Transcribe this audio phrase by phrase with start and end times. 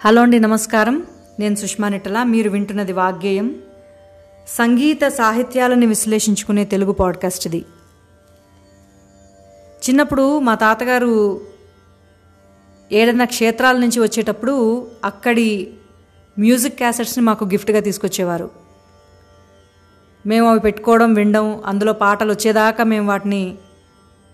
[0.00, 1.06] Hello అండి నమస్కారం.
[1.38, 2.22] నేను సుష్మా నిట్టల.
[2.22, 3.56] మీరు వింటున్నది వాగ్గేయం.
[4.48, 7.64] సంగీత సాహిత్యాలను విశ్లేషించుకునే తెలుగు పాడ్కాస్ట్ ఇది.
[9.88, 11.40] చిన్నప్పుడు మా తాతగారు
[12.92, 15.74] ఏదైనా క్షేత్రాల నుంచి వచ్చేటప్పుడు అక్కడి
[16.38, 18.50] మ్యూజిక్ క్యాసెట్స్ని మాకు గిఫ్ట్గా తీసుకొచ్చేవారు.
[20.26, 23.58] మేము అవి పెట్టుకోవడం వినడం అందులో పాటలు వచ్చేదాకా మేము వాటిని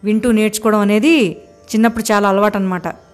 [0.05, 1.31] వింటూ నేర్చుకోవడం అనేది
[1.73, 3.12] చిన్నప్పుడు చాలా అలవాటు అనమాట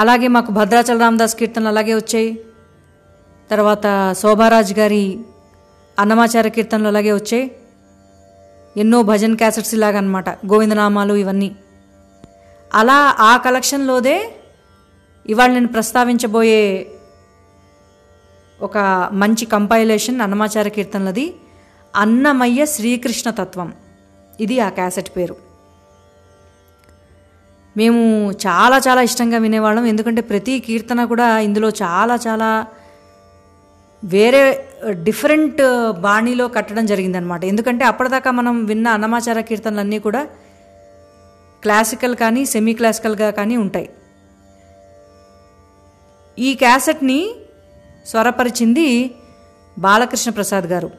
[0.00, 2.40] అలాగే మాకు భద్రాచల రామదాస్ కీర్తనలు అలాగే వచ్చాయి.
[3.50, 5.18] తర్వాత శోభారాజ్ గారి
[5.98, 7.56] అన్నమాచార కీర్తనలు అలాగే వచ్చాయి.
[8.76, 11.56] ఎన్నో భజన్ క్యాసెట్స్ ఇలాగనమాట గోవిందనామాలు ఇవన్నీ.
[12.74, 14.34] అలా ఆ కలెక్షన్లోదే
[15.26, 16.90] ఇవాళ నేను ప్రస్తావించబోయే
[18.62, 18.78] ఒక
[19.12, 21.34] మంచి కంపైలేషన్ అన్నమాచార కీర్తనలది
[21.96, 23.72] అన్నమయ్య శ్రీకృష్ణ తత్వం.
[24.40, 25.49] ఇది ఆ క్యాసెట్ పేరు.
[27.76, 29.84] మేము చాలా చాలా ఇష్టంగా వినేవాళ్ళం.
[29.86, 32.66] ఎందుకంటే ప్రతి కీర్తన కూడా ఇందులో చాలా చాలా
[34.04, 34.42] వేరే
[34.90, 35.60] డిఫరెంట్
[36.00, 40.22] బాణీలో కట్టడం జరిగిందనమాట ఎందుకంటే అప్పటిదాకా మనం విన్న అన్నమాచార కీర్తనలన్నీ కూడా
[41.62, 43.88] క్లాసికల్ కానీ సెమీ క్లాసికల్గా కానీ ఉంటాయి.
[46.38, 47.20] ఈ క్యాసెట్ని
[48.06, 49.14] స్వరపరిచింది
[49.78, 50.90] బాలకృష్ణ ప్రసాద్ గారు.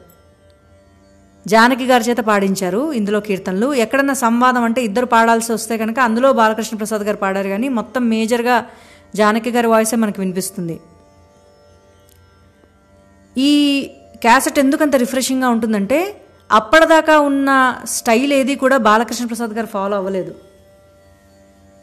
[1.46, 3.68] జానకి గారి చేత పాడించారు ఇందులో కీర్తనలు.
[3.74, 8.56] ఎక్కడన్నా సంవాదం అంటే ఇద్దరు పాడాల్సి వస్తే కనుక అందులో బాలకృష్ణ ప్రసాద్ గారు పాడారు కానీ మొత్తం మేజర్గా
[9.14, 10.76] జానకి గారి వాయిసే మనకు వినిపిస్తుంది.
[13.36, 13.52] ఈ
[14.22, 15.98] క్యాసెట్ ఎందుకంత రిఫ్రెషింగ్గా ఉంటుందంటే
[16.50, 17.50] అప్పటిదాకా ఉన్న
[17.84, 20.32] స్టైల్ ఏది కూడా బాలకృష్ణ ప్రసాద్ గారు ఫాలో అవ్వలేదు.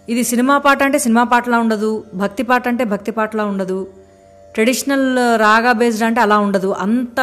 [0.10, 3.80] ఇది సినిమా పాట అంటే సినిమా పాటలా ఉండదు భక్తి పాట అంటే భక్తి పాటలా ఉండదు
[4.54, 5.08] ట్రెడిషనల్
[5.40, 6.70] రాగా బేస్డ్ అంటే అలా ఉండదు.
[6.86, 7.20] అంత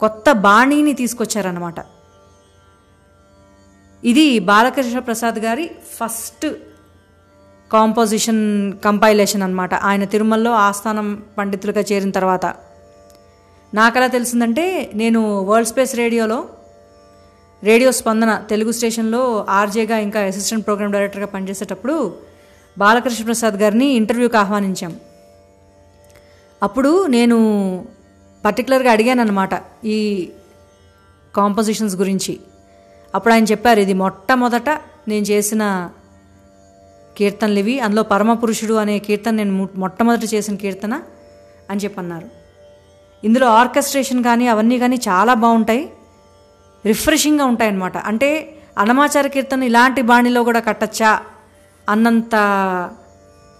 [0.00, 1.74] కొత్త బాణీని తీసుకొచ్చారనమాట
[4.04, 6.46] ఇది బాలకృష్ణ ప్రసాద్ గారి ఫస్ట్
[7.72, 12.46] కాంపోజిషన్ కంపైలేషన్ అనమాట ఆయన తిరుమలలో ఆస్థానం పండితులుగా చేరిన తర్వాత.
[13.74, 16.48] నాకెలా తెలిసిందంటే నేను వరల్డ్ స్పేస్ రేడియోలో
[17.62, 22.14] రేడియో స్పందన తెలుగు స్టేషన్లో ఆర్జేగా ఇంకా అసిస్టెంట్ ప్రోగ్రామ్ డైరెక్టర్గా పనిచేసేటప్పుడు
[22.78, 24.96] బాలకృష్ణ ప్రసాద్ గారిని ఇంటర్వ్యూకి ఆహ్వానించాం.
[26.62, 27.38] అప్పుడు నేను
[28.46, 29.50] పర్టికులర్గా అడిగాను అనమాట
[29.84, 29.98] ఈ
[31.36, 32.40] కాంపోజిషన్స్ గురించి.
[33.14, 34.68] అప్పుడు ఆయన చెప్పారు ఇది మొట్టమొదట
[35.08, 35.90] నేను చేసిన
[37.16, 40.94] కీర్తనలు ఇవి అందులో పరమపురుషుడు అనే కీర్తన నేను మొట్టమొదట చేసిన కీర్తన
[41.70, 42.28] అని చెప్పన్నారు.
[43.24, 45.90] ఇందులో ఆర్కెస్ట్రేషన్ కానీ అవన్నీ కానీ చాలా బాగుంటాయి.
[46.86, 48.28] రిఫ్రెషింగ్గా ఉంటాయి అన్నమాట అంటే
[48.78, 51.20] అన్నమాచార కీర్తన ఇలాంటి బాణిలో కూడా కట్టచ్చా?
[51.88, 52.34] అన్నంత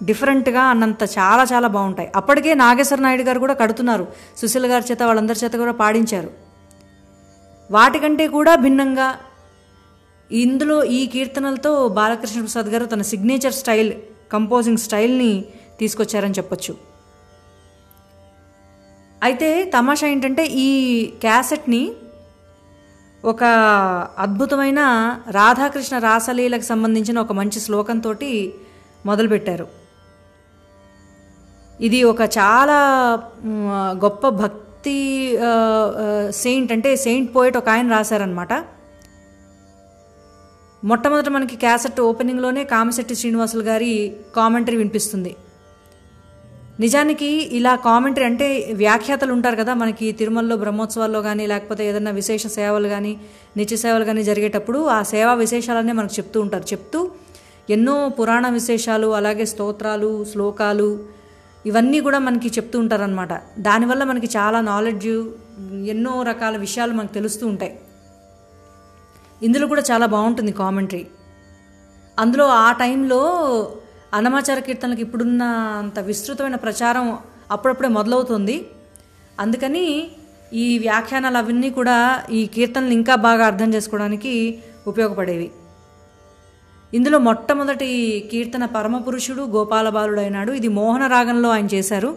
[0.02, 2.12] డిఫరెంట్గా అన్నంత చాలా చాలా బాగుంటాయి.
[2.16, 4.06] అప్పటికే నాగేశ్వర నాయుడు గారు కూడా కడుతున్నారు.
[4.40, 6.30] సుశీల గారి చేత వాళ్ళందరి చేత కూడా పాడించారు.
[7.70, 9.18] వాటికంటే కూడా భిన్నంగా
[10.30, 13.92] ఇందులో ఈ కీర్తనలతో బాలకృష్ణ ప్రసాద్ గారు తన సిగ్నేచర్ స్టైల్
[14.32, 15.44] కంపోజింగ్ స్టైల్ని
[15.80, 16.74] తీసుకొచ్చారని చెప్పొచ్చు.
[19.24, 20.68] అయితే తమాషా ఏంటంటే ఈ
[21.20, 21.92] క్యాసెట్ని
[23.24, 23.44] ఒక
[24.18, 24.80] అద్భుతమైన
[25.30, 28.14] రాధాకృష్ణ రాసలీలకు సంబంధించిన ఒక మంచి శ్లోకంతో
[29.06, 29.85] మొదలుపెట్టారు.
[31.80, 32.78] ఇది ఒక చాలా
[34.04, 34.98] గొప్ప భక్తి
[36.30, 38.52] సెయింట్ అంటే సెయింట్ పోయిట్ ఒక ఆయన రాశారనమాట
[40.82, 43.90] మొట్టమొదట మనకి క్యాసెట్ ఓపెనింగ్లోనే కామశెట్టి శ్రీనివాసులు గారి
[44.36, 45.32] కామెంటరీ వినిపిస్తుంది.
[46.80, 52.88] నిజానికి ఇలా కామెంటరీ అంటే వ్యాఖ్యాతలు ఉంటారు కదా మనకి తిరుమలలో బ్రహ్మోత్సవాల్లో కానీ లేకపోతే ఏదైనా విశేష సేవలు
[52.88, 53.12] కానీ
[53.56, 56.62] నిత్య సేవలు కానీ జరిగేటప్పుడు ఆ సేవా విశేషాలనే మనకు చెప్తూ ఉంటారు.
[56.72, 57.00] చెప్తూ
[57.70, 61.15] ఎన్నో పురాణ విశేషాలు అలాగే స్తోత్రాలు శ్లోకాలు
[61.66, 65.12] ఇవన్నీ కూడా మనకి చెప్తూ ఉంటారనమాట దానివల్ల మనకి చాలా నాలెడ్జ్
[65.94, 67.72] ఎన్నో రకాల విషయాలు మనకు తెలుస్తూ ఉంటాయి.
[69.42, 71.04] ఇందులో కూడా చాలా బాగుంటుంది కామెంటరీ
[72.18, 73.20] అందులో ఆ టైంలో
[74.14, 75.42] అన్నమాచార కీర్తనలకు ఇప్పుడున్న
[75.82, 77.06] అంత విస్తృతమైన ప్రచారం
[77.50, 78.56] అప్పుడప్పుడే మొదలవుతుంది.
[79.40, 79.84] అందుకని
[80.62, 81.96] ఈ వ్యాఖ్యానాలు అవన్నీ కూడా
[82.30, 84.32] ఈ కీర్తనలు ఇంకా బాగా అర్థం చేసుకోవడానికి
[84.86, 85.48] ఉపయోగపడేవి.
[86.96, 87.88] ఇందులో మొట్టమొదటి
[88.30, 90.52] కీర్తన పరమపురుషుడు గోపాలబాలుడైనాడు.
[90.52, 92.10] ఇది మోహన రాగంలో ఆయన చేశారు.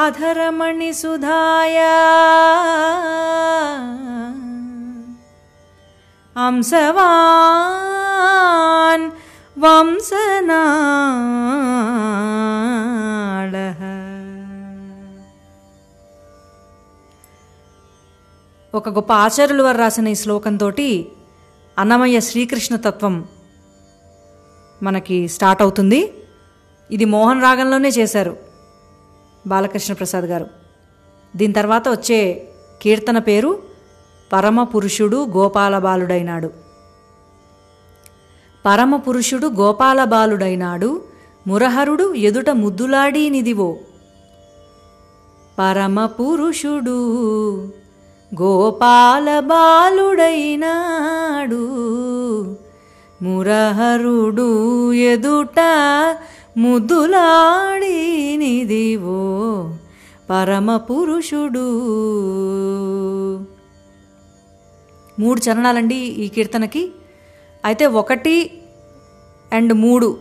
[0.00, 1.46] అఖిల భువన రక్ష అధరమణి
[6.36, 9.10] అంశవాన్
[18.74, 20.72] ఒక గొప్ప ఆచార్యుల వారు రాసిన ఈ శ్లోకంతో
[21.78, 23.28] అన్నమయ్య శ్రీకృష్ణ తత్వం
[24.82, 26.12] మనకి స్టార్ట్ అవుతుంది.
[26.90, 28.49] ఇది మోహన్ రాగంలోనే చేశారు.
[29.46, 30.46] బాలకృష్ణ ప్రసాద్ గారు.
[31.36, 32.46] దీని తర్వాత వచ్చే
[32.80, 33.62] కీర్తన పేరు
[34.32, 36.50] పరమ పురుషుడు గోపాల బాలుడైనాడు
[38.66, 41.00] పరమ పురుషుడు గోపాల బాలుడైనాడు
[41.46, 43.70] మురహరుడు ఎదుట ముద్దులాడి పరమపురుషుడు
[45.58, 46.98] పరమ పురుషుడు
[48.34, 50.60] గోపాల బాలుడైనాడు
[53.22, 54.48] మురహరుడు
[54.92, 55.58] ఎదుట
[56.60, 57.78] ముద్దులాడినిదివో
[60.30, 60.30] పరమపురుషుడు.
[60.30, 61.66] పరమ పురుషుడు
[65.20, 66.92] మూడు చరణాలండి ఈ కీర్తనకి.
[67.64, 68.58] అయితే ఒకటి
[69.52, 70.18] అండ్ మూడు.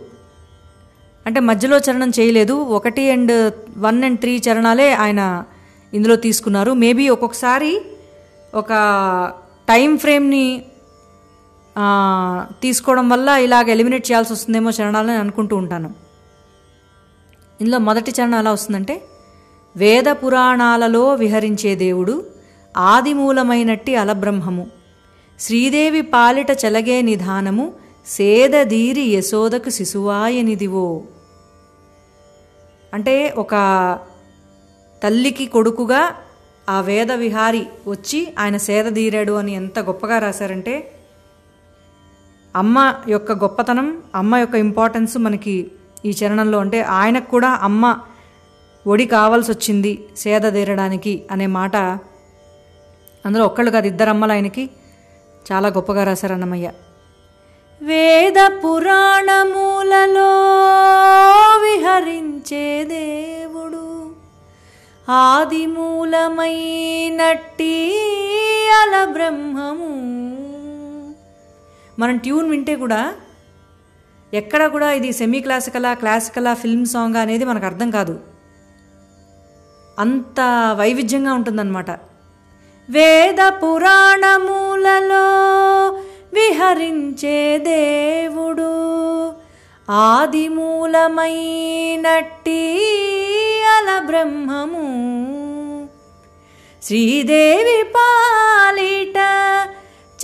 [1.25, 2.53] అంటే మధ్యలో చరణం చేయలేదు.
[2.53, 5.43] ఒకటి అండ్ వన్ అండ్ త్రీ చరణాలే ఆయన
[5.93, 6.71] ఇందులో తీసుకున్నారు.
[6.71, 7.81] మేబీ ఒక్కొక్కసారి
[8.55, 8.73] ఒక
[9.69, 10.65] టైం ఫ్రేమ్ని
[12.61, 16.08] తీసుకోవడం వల్ల ఇలాగ ఎలిమినేట్ చేయాల్సి వస్తుందేమో చరణాలని అనుకుంటూ ఉంటాను.
[17.61, 19.01] ఇందులో మొదటి చరణం ఎలా వస్తుందంటే
[19.75, 22.23] వేద పురాణాలలో విహరించే దేవుడు
[22.77, 24.67] ఆదిమూలమైనట్టి అలబ్రహ్మము.
[25.39, 27.73] శ్రీదేవి పాలిట చెలగే నిధానము
[28.07, 31.01] సేదదీరి యశోదకు శిశువాయనిదివో.
[32.93, 33.55] అంటే ఒక
[35.03, 36.15] తల్లికి కొడుకుగా
[36.69, 40.91] ఆ వేద విహారి వచ్చి ఆయన సేదదీరాడు అని ఎంత గొప్పగా రాశారంటే
[42.55, 45.71] అమ్మ యొక్క గొప్పతనం అమ్మ యొక్క ఇంపార్టెన్స్ మనకి
[46.05, 47.85] ఈ చరణంలో అంటే ఆయనకు కూడా అమ్మ
[48.85, 51.75] ఒడి కావాల్సి వచ్చింది సేద తీరడానికి అనే మాట
[53.25, 54.63] అందులో ఒక్కళ్ళు కాదు ఇద్దరు అమ్మలు ఆయనకి
[55.45, 56.67] చాలా గొప్పగా రాశారు అన్నమయ్య.
[57.81, 60.29] వేద పురాణములలో
[61.57, 63.83] విహరించే దేవుడు
[66.39, 67.73] ఆదిమూలమైనట్టి
[68.71, 69.91] అల బ్రహ్మము
[71.99, 73.01] మనం ట్యూన్ వింటే కూడా
[74.33, 78.19] ఎక్కడ కూడా ఇది సెమీ క్లాసికలా క్లాసికలా ఫిల్మ్ సాంగ్ అనేది మనకు అర్థం కాదు.
[79.99, 80.39] అంత
[80.73, 81.91] వైవిధ్యంగా ఉంటుందన్నమాట.
[82.89, 85.25] వేద పురాణములలో
[86.33, 88.69] విహరించే దేవుడు
[89.91, 90.85] ఆదిమూలమైనట్టి
[93.77, 94.89] అల బ్రహ్మము.
[96.83, 99.17] శ్రీదేవి పాలిట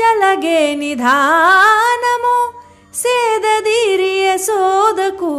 [0.01, 2.64] చలగే నిధానము
[2.95, 5.31] సేదీరియ సోదకు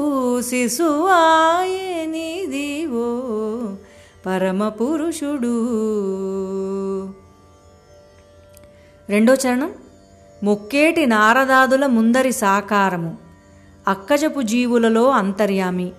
[0.42, 1.46] శిశువాయనిదివో
[4.26, 5.54] పరమ పురుషుడు.
[9.10, 9.70] రెండో చరణం
[10.42, 13.16] మొక్కేటి నారదాదుల ముందరి సాకారము.
[13.88, 15.92] అక్కజపు జీవులలో అంతర్యామి.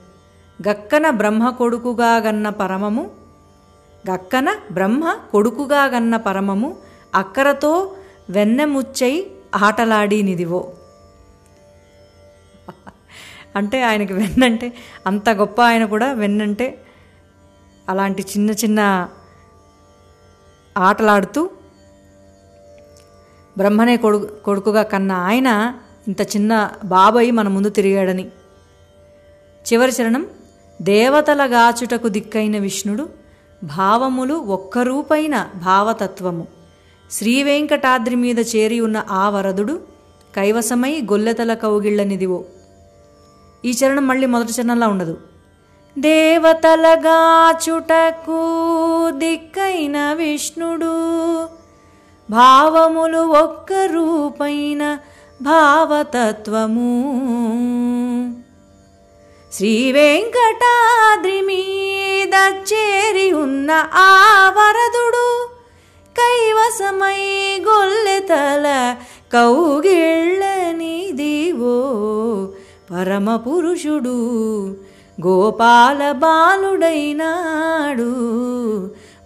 [0.70, 3.12] గక్కన బ్రహ్మ కొడుకుగా గన్న పరమము.
[4.12, 6.78] గక్కన బ్రహ్మ కొడుకుగా గన్న పరమము
[7.16, 7.92] అక్కరతో
[8.30, 10.87] వెన్నెముచ్చై ఆటలాడినిదివో నిదివో.
[13.58, 14.74] అంటే ఆయనకి వెన్నంటే
[15.08, 16.68] అంత గొప్ప ఆయన కూడా వెన్నంటే
[17.90, 19.10] అలాంటి చిన్న చిన్న
[20.78, 21.50] ఆటలాడుతూ
[23.58, 25.74] బ్రహ్మనే కొడుకు కొడుకుగా కన్న ఆయన
[26.08, 28.26] ఇంత చిన్న బాబాయి మన ముందు తిరిగాడని.
[29.68, 30.28] చివరి చరణం
[30.82, 33.10] దేవతల గాచుటకు దిక్కైన విష్ణుడు
[33.64, 36.48] భావములు ఒక్కరూపైన భావతత్వము.
[37.12, 39.82] శ్రీవేంకటాద్రి మీద చేరి ఉన్న ఆ వరదుడు
[40.36, 42.46] కైవసమై గొల్లెతల కౌగిళ్ళనిదివో.
[43.66, 45.18] ఈ చరణం మళ్ళీ మొదటి చరణంలా ఉండదు.
[46.00, 46.80] దేవతలగాచుటకు
[49.10, 50.96] దిక్కైన విష్ణుడు
[52.30, 54.98] భావములు ఒక్క రూపైన
[55.42, 56.94] భావతత్వము.
[59.54, 64.10] శ్రీ వెంకటాద్రి మీద చేరి ఉన్న ఆ
[64.58, 65.50] వరదుడు
[66.18, 68.96] కైవసమై గొల్లెతల
[69.34, 72.47] కౌగిళ్ళని దివో
[73.36, 74.68] పురుషుడు
[75.28, 76.82] గోపాల బాలుడైనాడు.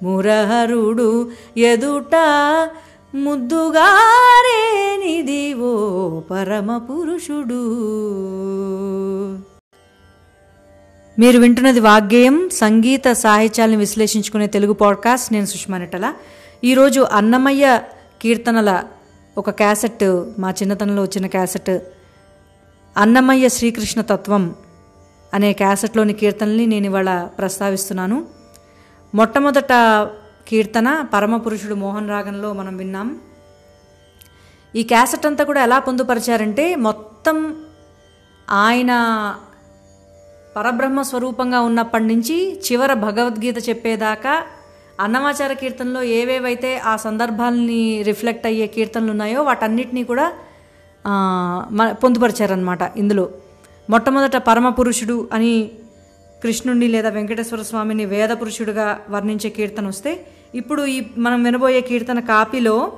[0.03, 2.15] మురహరుడు ఎదుట
[3.15, 3.83] ముద్దుగారేనిదివో
[6.31, 7.77] పరమ పురుషుడు
[11.19, 15.33] మీరు వింటున్నది వాగ్గేయం సంగీత సాహిత్యాలను విశ్లేషించుకునే తెలుగు పాడ్కాస్ట్.
[15.33, 16.13] నేను సుష్మా నెట్టల.
[16.63, 17.81] ఈరోజు అన్నమయ్య
[18.21, 18.83] కీర్తనల
[19.37, 21.69] ఒక క్యాసెట్ మా చిన్నతనంలో వచ్చిన క్యాసెట్
[22.97, 24.55] అన్నమయ్య శ్రీకృష్ణ తత్వం
[25.33, 28.25] అనే క్యాసెట్లోని కీర్తనల్ని నేను ఇవాళ ప్రస్తావిస్తున్నాను.
[29.15, 29.73] మొట్టమొదట
[30.47, 33.19] కీర్తన పరమపురుషుడు మోహన్ రాగంలో మనం విన్నాం.
[34.75, 37.55] ఈ క్యాసెట్ అంతా కూడా ఎలా పొందుపరిచారంటే మొత్తం
[38.49, 38.91] ఆయన
[40.55, 44.43] పరబ్రహ్మ స్వరూపంగా ఉన్నప్పటి నుంచి చివర భగవద్గీత చెప్పేదాకా
[44.99, 50.33] అన్నమాచార కీర్తనలో ఏవేవైతే ఆ సందర్భాలని రిఫ్లెక్ట్ అయ్యే కీర్తనలు ఉన్నాయో వాటన్నిటినీ కూడా
[51.91, 53.29] పొందుపరిచారనమాట ఇందులో.
[53.89, 55.71] మొట్టమొదట పరమపురుషుడు అని
[56.43, 62.93] కృష్ణుడిని లేదా వెంకటేశ్వర స్వామిని వేద పురుషుడుగా వర్ణించే కీర్తన వస్తే ఇప్పుడు ఈ మనం వినబోయే కీర్తన కాపీలో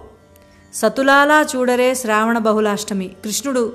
[0.73, 3.07] సతులాలా చూడరే శ్రావణ బహుళాష్టమి.
[3.07, 3.73] కృష్ణుడు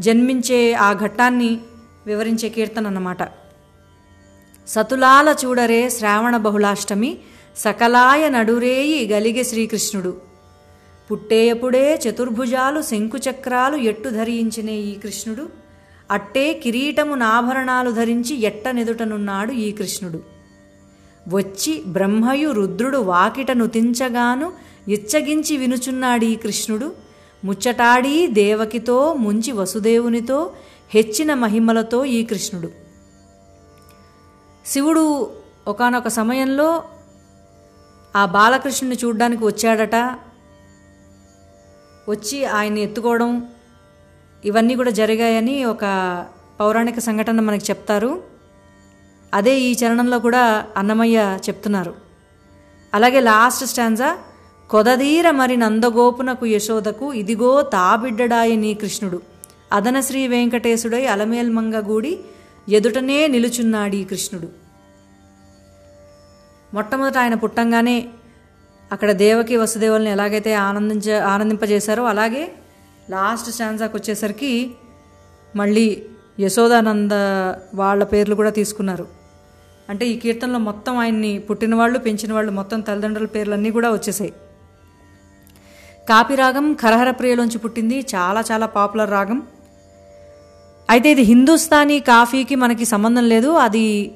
[0.00, 1.60] జన్మించే ఆ ఘట్టాన్ని
[2.06, 3.22] వివరించే కీర్తన అన్నమాట.
[4.68, 7.18] సతులాల చూడరే శ్రావణ బహుళాష్టమి
[7.56, 10.25] సకలాయ నడురేయి గలిగే శ్రీకృష్ణుడు.
[11.10, 15.48] పుట్టేయపుడే చతుర్భుజాలు శంకుచక్రాలు ఎట్టు ధరించినే ఈ కృష్ణుడు?
[16.10, 20.22] అట్టే కిరీటము నాభరణాలు ధరించి ఎట్టనెదుటనున్నాడు ఈ కృష్ణుడు.
[21.28, 24.52] వచ్చి బ్రహ్మయు రుద్రుడు వాకిట నుతించగాను
[24.88, 26.92] ఇచ్చగించి వినుచున్నాడు ఈ కృష్ణుడు.
[27.44, 30.52] ముచ్చటాడి దేవకితో ముంచి వసుదేవునితో
[30.94, 32.70] హెచ్చిన మహిమలతో ఈ కృష్ణుడు.
[34.66, 35.30] శివుడు
[35.68, 36.82] ఒకానొక సమయంలో
[38.16, 40.18] ఆ బాలకృష్ణుని చూడ్డానికి వచ్చాడట.
[42.08, 43.46] వచ్చి ఆయన్ని ఎత్తుకోవడం
[44.44, 45.84] ఇవన్నీ కూడా జరిగాయని ఒక
[46.60, 48.22] పౌరాణిక సంఘటన మనకి చెప్తారు.
[49.34, 51.94] అదే ఈ చరణంలో కూడా అన్నమయ్య చెప్తున్నారు.
[52.94, 54.18] అలాగే లాస్ట్ స్టాన్జా
[54.70, 59.22] కొదదీర మరి నందగోపునకు యశోదకు ఇదిగో తాబిడ్డడాయ నీ కృష్ణుడు.
[59.72, 62.18] అదన శ్రీ వెంకటేశుడై అలమేల్మంగగూడి
[62.68, 64.48] ఎదుటనే నిలుచున్నాడు ఈ కృష్ణుడు.
[66.74, 68.08] మొట్టమొదట ఆయన పుట్టంగానే
[68.92, 72.52] అక్కడ దేవకి వసుదేవుల్ని ఎలాగైతే ఆనందించ ఆనందింపజేశారో అలాగే
[73.10, 74.70] లాస్ట్ స్టాన్సాకి వచ్చేసరికి
[75.56, 76.02] మళ్ళీ
[76.40, 77.12] యశోదానంద
[77.74, 79.08] వాళ్ళ పేర్లు కూడా తీసుకున్నారు.
[79.88, 84.32] అంటే ఈ కీర్తనలో మొత్తం ఆయన్ని పుట్టిన వాళ్ళు పెంచిన వాళ్ళు మొత్తం తల్లిదండ్రుల పేర్లన్నీ కూడా వచ్చేసాయి.
[86.08, 88.06] కాపిరాగం రాగం ఖరహర ప్రియలోంచి పుట్టింది.
[88.14, 89.42] చాలా చాలా పాపులర్ రాగం.
[90.90, 93.48] అయితే ఇది హిందుస్థానీ కాఫీకి మనకి సంబంధం లేదు.
[93.48, 94.14] అది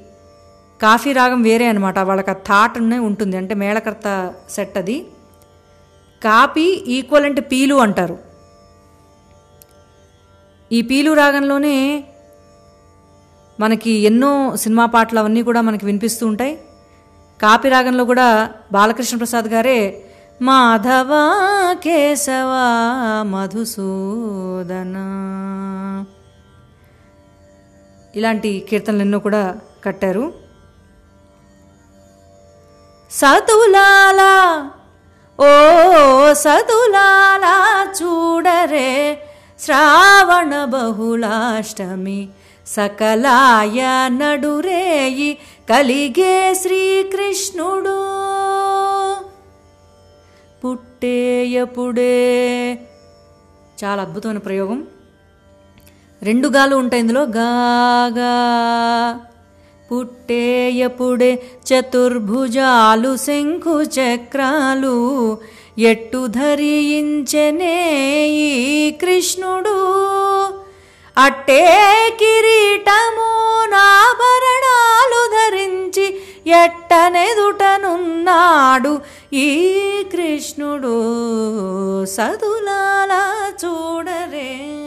[0.81, 3.37] కాఫీ రాగం వేరే అనమాట వాళ్ళకి ఆ థాట్ ఉంటుంది.
[3.37, 5.07] అంటే మేళకర్త సెట్ అది.
[6.23, 8.17] కాపీ ఈక్వల్ పీలు అంటారు.
[10.71, 12.03] ఈ పీలు రాగంలోనే
[13.59, 16.59] మనకి ఎన్నో సినిమా పాటలు అవన్నీ కూడా మనకి వినిపిస్తూ ఉంటాయి.
[17.41, 20.05] కాపీ రాగంలో కూడా బాలకృష్ణ ప్రసాద్ గారే
[20.41, 21.09] మాధవ
[21.83, 22.51] కేశవ
[23.23, 24.95] మధుసూదన
[28.15, 30.40] ఇలాంటి కీర్తనలు ఎన్నో కూడా కట్టారు.
[33.11, 34.69] సతులాలా
[35.39, 35.53] ఓ
[36.33, 37.55] సతులాలా
[38.03, 39.23] చూడరే
[39.59, 42.27] శ్రావణ బహుళాష్టమి
[42.67, 45.37] సకలాయ నడురేయి
[45.69, 47.97] కలిగే శ్రీకృష్ణుడు.
[50.61, 52.17] పుట్టేయపుడే
[53.83, 54.87] చాలా అద్భుతమైన ప్రయోగం.
[56.23, 57.23] రెండు గాలు ఉంటాయి ఇందులో.
[57.23, 58.33] గాగా
[59.91, 65.37] పుట్టేయపుడే చతుర్భుజాలు శంఖు చక్రాలు
[65.79, 69.77] ఎట్టు ధరించెనే ఈ కృష్ణుడు?
[71.17, 71.63] అట్టే
[72.19, 73.31] కిరీటము
[73.71, 79.01] నాభరణాలు ధరించి ఎట్టనెదుటనున్నాడు
[79.33, 79.71] ఈ
[80.11, 80.95] కృష్ణుడు.
[82.05, 84.80] సదులాలా చూడరే.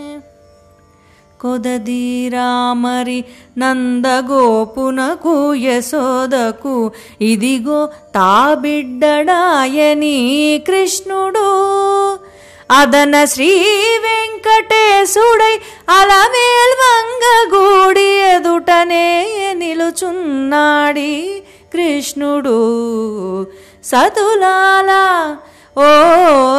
[1.44, 3.24] కొదదీరామరి
[3.58, 6.76] నందగోపునకు యశోదకు
[7.20, 7.80] ఇదిగో
[8.14, 8.98] తాబిడ్డడాయని
[10.66, 11.48] కృష్ణుడు.
[12.70, 13.50] అదన శ్రీ
[14.04, 15.54] వెంకటేశుడై
[15.88, 16.74] అలమేల్
[18.34, 19.06] ఎదుటనే
[19.52, 21.42] నిలుచున్నాడి
[21.74, 22.58] కృష్ణుడు.
[23.84, 25.04] సతులాలా
[25.76, 25.86] ఓ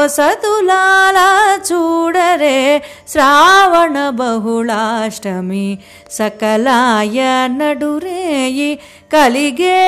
[0.08, 1.28] సతులాలా
[1.68, 5.68] చూడరే శ్రావణ బహుళాష్టమి
[6.12, 8.76] సకలాయ నడురేయి
[9.14, 9.80] కలిగే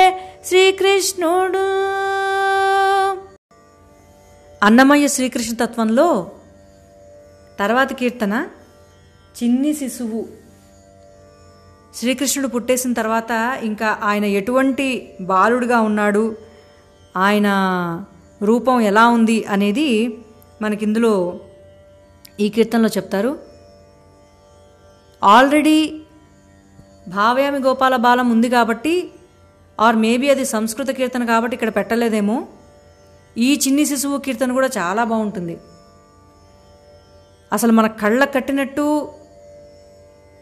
[0.45, 1.65] శ్రీకృష్ణుడు.
[4.65, 6.31] అన్నమయ్య శ్రీకృష్ణ తత్వంలో
[7.59, 8.45] తర్వాతి కీర్తన
[9.37, 10.25] చిన్ని శిశువు.
[11.95, 16.35] శ్రీకృష్ణుడు పుట్టేసిన తర్వాత ఇంకా ఆయన ఎటువంటి బాలుడుగా ఉన్నాడు?
[17.17, 17.49] ఆయన
[18.43, 20.17] రూపం ఎలా ఉంది అనేది
[20.61, 21.39] మనకి ఇందులో
[22.39, 23.39] ఈ కీర్తనలో చెప్తారు.
[25.23, 26.01] ఆల్రెడీ
[27.07, 29.11] భావయామి గోపాల బాలం ఉంది కాబట్టి
[29.79, 32.47] ఆర్ మేబీ అది సంస్కృత కీర్తన కాబట్టి ఇక్కడ పెట్టలేదేమో.
[33.37, 35.57] ఈ చిన్ని శిశువు కీర్తన కూడా చాలా బాగుంటుంది.
[37.53, 39.11] అసలు మన కళ్ళ కట్టినట్టు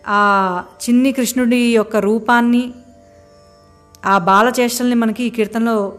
[0.07, 2.73] ఆ చిన్ని కృష్ణుడి యొక్క రూపాన్ని
[4.05, 5.97] ఆ బాల చేష్టల్ని మనకి ఈ కీర్తనలో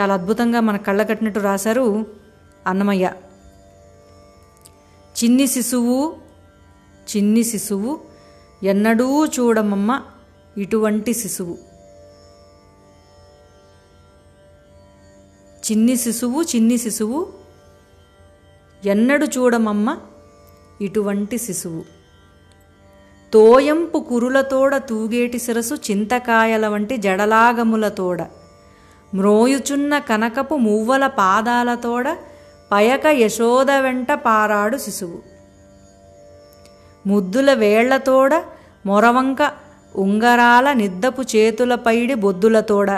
[0.00, 2.06] చాలా అద్భుతంగా మన కళ్ళ కట్టినట్టు రాశారు
[2.66, 3.12] అన్నమయ్య.
[5.18, 6.16] చిన్ని శిశువు
[7.16, 8.00] చిన్ని శిశువు
[8.62, 10.02] ఎన్నడూ చూడమమ్మ
[10.56, 11.58] ఇటువంటి శిశువు.
[15.70, 17.32] చిన్ని శిశువు చిన్ని శిశువు
[18.86, 19.98] ఎన్నడు చూడమమ్మ
[20.80, 21.84] ఇటువంటి శిశువు.
[23.32, 28.22] తోయంపు కురులతోడ తూగేటి శిరసు చింతకాయల వంటి జడలాగములతోడ
[29.14, 32.08] మ్రోయుచున్న కనకపు మువ్వల పాదాలతోడ
[32.72, 35.18] పయక యశోద వెంట పారాడు శిశువు.
[37.06, 38.34] ముద్దుల వేళ్ళతోడ
[38.86, 39.50] మొరవంక
[39.96, 42.90] ఉంగరాల నిద్దపు చేతుల పైడి బొద్దులతోడ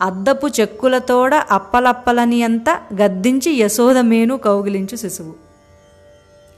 [0.00, 2.70] అద్దపు చెక్కులతోడ అప్పలప్పలని అంత
[3.02, 5.34] గద్దించి యశోద మేను కౌగిలించు శిశువు.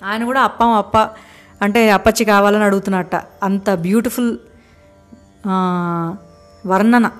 [0.05, 0.97] ఆయన కూడా అప్పం అప్ప
[1.63, 3.15] అంటే అప్పచ్చి కావాలని అడుగుతున్నట్ట.
[3.43, 4.39] అంత బ్యూటిఫుల్
[6.67, 7.11] వర్ణన.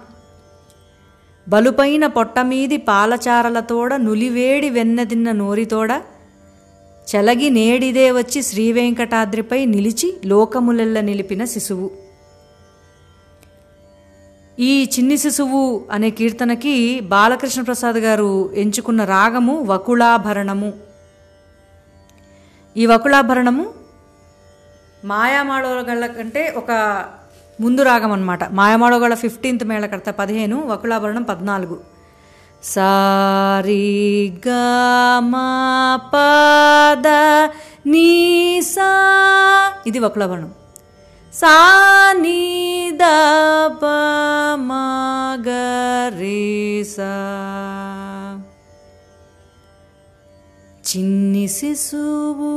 [1.49, 5.93] బలుపైన పొట్టమీది పాలచారలతోడ నులివేడి వెన్నదిన్న నోరితోడ
[7.09, 11.91] చెలగి నేడిదే వచ్చి శ్రీవేంకటాద్రిపై నిలిచి లోకములెల్ల నిలిపిన శిశువు.
[14.59, 20.73] ఈ చిన్ని శిశువు అనే కీర్తనకి బాలకృష్ణ ప్రసాద్ గారు ఎంచుకున్న రాగము వకుళాభరణము.
[22.77, 23.67] ఈ వకుళాభరణము
[25.05, 26.71] మాయామాడోగళ్ళ కంటే ఒక
[27.61, 31.81] ముందు రాగం అనమాట మాయామాడోగళ్ళ ఫిఫ్టీన్త్ మేళకర్త పదిహేను వకులాభరణం పద్నాలుగు.
[32.63, 34.33] సారి
[35.19, 35.49] మా
[36.15, 37.09] పద
[37.87, 38.09] నీ
[38.63, 38.93] సా
[39.87, 40.53] ఇది వకులాభరణం.
[41.33, 41.57] సా
[42.13, 42.41] నీ
[42.91, 43.05] ద
[43.67, 43.85] ప
[45.47, 45.49] గ
[46.19, 47.13] రే సా.
[50.89, 52.53] చిన్ని శిశువు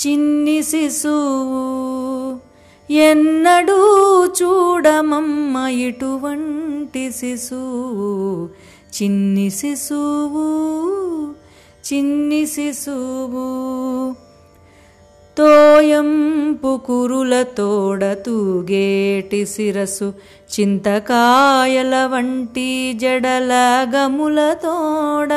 [0.00, 2.47] చిన్ని శిశువు.
[2.90, 8.48] ఎన్నడూ చూడమమ్మ ఇటువంటి శిశువు.
[9.02, 10.68] చిన్ని శిశువు
[11.92, 14.14] చిన్ని శిశువు.
[15.38, 20.14] తోయంపు కురులతోడ తూగేటి శిరసు
[20.60, 23.52] చింతకాయల వంటి జడల
[23.96, 25.32] గముల తోడ.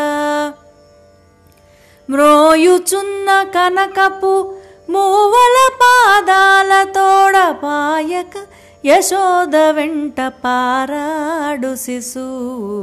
[2.09, 4.53] మ్రోయుచున్న కనకపు
[4.91, 8.36] మూవల పాదాల తోడపాయక
[8.84, 12.77] యశోద వెంట పారాడు శిశువు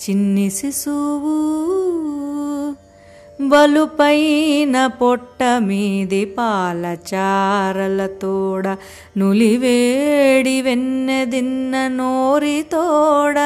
[0.00, 1.36] చిన్ని శిశువు.
[3.38, 7.16] బలుపైన పొట్ట మీది పాలచారలతోడ
[9.16, 13.38] నులివేడి వెన్నెదిన్న నోరితోడ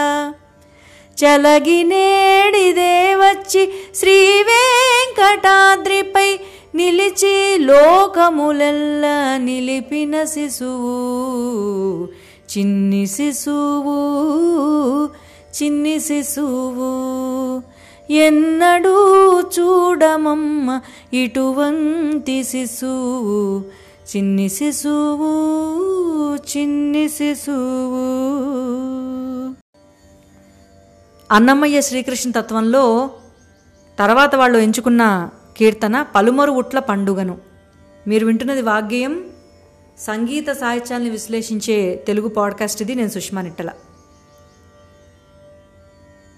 [1.18, 3.62] చలగినేడిదే వచ్చి
[3.94, 6.29] శ్రీ వెంకటాద్రిపై
[6.74, 12.09] నిలిచి లోకములెల్ల నిలిపిన శిశువు
[12.59, 13.98] చిన్ని శిశువు
[15.62, 16.92] చిన్ని శిశువు.
[18.12, 20.81] ఎన్నడూ చూడమమ్మ
[21.12, 23.64] ఇటువంటి శిశువు
[24.16, 25.33] చిన్ని శిశువు
[26.37, 28.04] చిన్ని శిశువు.
[31.35, 33.11] అన్నమయ్య శ్రీకృష్ణ తత్వంలో
[33.98, 35.28] తర్వాత వాళ్ళు ఎంచుకున్న
[35.59, 37.38] కీర్తన పలుమరు ఉట్ల పండుగను.
[38.07, 39.31] మీరు వింటున్నది వాగ్గేయం
[39.99, 42.94] సంగీత సాహిత్యాన్ని విశ్లేషించే తెలుగు పాడ్కాస్ట్ ఇది.
[42.94, 43.71] నేను సుష్మా నిట్టల.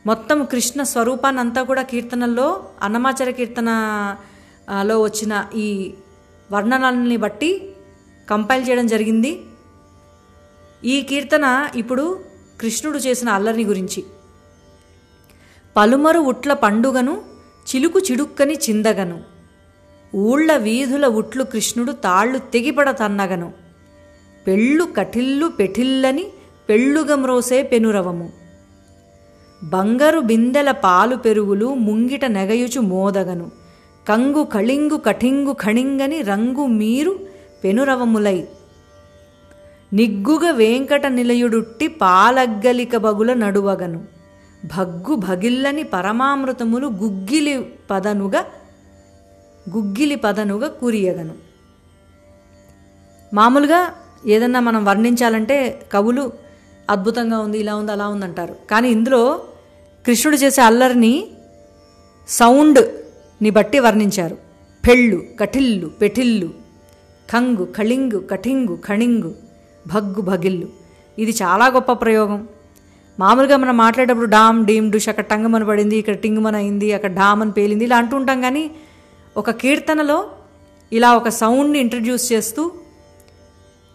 [0.06, 5.94] మొత్తం కృష్ణ స్వరూపాన్ని అంతా కూడా కీర్తనల్లో అన్నమాచార కీర్తనలో వచ్చిన ఈ
[6.52, 7.72] వర్ణనల్ని బట్టి
[8.30, 9.40] కంపైల్ చేయడం జరిగింది.
[10.84, 12.20] ఈ కీర్తన ఇప్పుడు
[12.60, 14.04] కృష్ణుడు చేసిన అల్లరిని గురించి.
[15.76, 17.29] పలుమరు ఉట్ల పండుగను
[17.66, 19.20] చిలుకు చిడుక్కని చిందగను.
[20.14, 23.52] ఊళ్ళ వీధుల ఉట్లు కృష్ణుడు తాళ్ళు తెగిపడ తన్నగను
[24.46, 26.24] పెళ్ళు కటిల్లు పెటిల్లని
[26.68, 28.32] పెళ్ళుగమ్రోసే పెనురవము.
[29.62, 33.50] బంగారు బిందెల పాలు పెరుగులు ముంగిట నెగయుచు మోదగను.
[34.08, 37.20] కంగు కళింగు కఠింగు ఖణింగని రంగు మీరు
[37.64, 38.48] పెనురవములై.
[39.92, 44.19] నిగ్గుగ వేంకట నిలయుడుట్టి పాలగ్గలిక బగుల నడువగను.
[44.64, 48.44] భగ్గు భగిల్లని పరమామృతములు గుగ్గిలి పదనుగా
[49.70, 51.34] గుగ్గిలి పదనుగా కురియగను.
[53.34, 53.94] మామూలుగా
[54.26, 56.32] ఏదన్నా మనం వర్ణించాలంటే కవులు
[56.90, 58.56] అద్భుతంగా ఉంది ఇలా ఉంది అలా ఉంది అంటారు.
[58.70, 59.44] కానీ ఇందులో
[60.06, 61.26] కృష్ణుడు చేసే అల్లరిని
[62.28, 64.38] సౌండ్ని బట్టి వర్ణించారు.
[64.88, 66.50] పెళ్ళు కటిల్లు పెటిల్లు
[67.32, 69.34] ఖంగు ఖళింగు కఠింగు ఖణింగు
[69.86, 70.68] భగ్గు భగిల్లు.
[71.18, 72.48] ఇది చాలా గొప్ప ప్రయోగం.
[73.20, 77.52] మామూలుగా మనం మాట్లాడేటప్పుడు డామ్ డీమ్ డుష్ అక్కడ టంగమని పడింది ఇక్కడ టింగమన అయింది అక్కడ డామ్ అని
[77.52, 78.62] పేలింది ఇలా అంటూ ఉంటాం కానీ
[79.36, 80.18] ఒక కీర్తనలో
[80.92, 82.62] ఇలా ఒక సౌండ్ని ఇంట్రడ్యూస్ చేస్తూ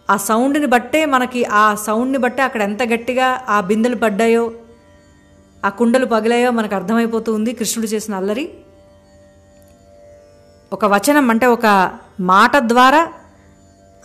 [0.08, 4.44] ఆ సౌండ్ని బట్టే మనకి ఆ సౌండ్ని బట్టే అక్కడ ఎంత గట్టిగా ఆ బిందెలు పడ్డాయో
[5.64, 8.44] ఆ కుండలు పగిలాయో మనకు అర్థమైపోతూ ఉంది కృష్ణుడు చేసిన అల్లరి.
[10.72, 11.66] ఒక వచనం అంటే ఒక
[12.20, 13.00] మాట ద్వారా